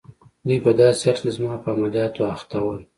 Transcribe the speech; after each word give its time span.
دوی 0.47 0.59
په 0.65 0.71
داسې 0.81 1.03
حال 1.07 1.17
کې 1.17 1.21
چي 1.23 1.29
زما 1.35 1.53
په 1.63 1.69
عملیاتو 1.75 2.21
اخته 2.33 2.57
ول. 2.63 2.79